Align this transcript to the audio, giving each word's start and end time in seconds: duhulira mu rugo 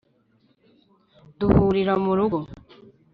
duhulira 1.39 1.93
mu 2.03 2.11
rugo 2.17 2.39